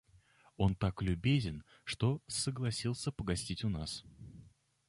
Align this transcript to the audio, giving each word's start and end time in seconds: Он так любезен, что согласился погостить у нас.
Он 0.57 0.73
так 0.73 1.03
любезен, 1.03 1.63
что 1.83 2.23
согласился 2.25 3.11
погостить 3.11 3.63
у 3.63 3.69
нас. 3.69 4.03